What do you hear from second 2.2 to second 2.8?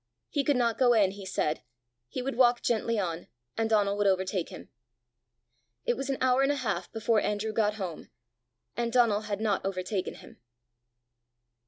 would walk